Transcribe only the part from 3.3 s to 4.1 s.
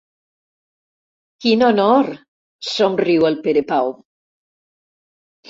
el Perepau.